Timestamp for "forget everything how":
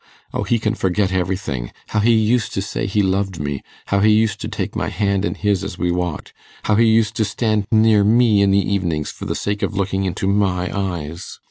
0.73-1.99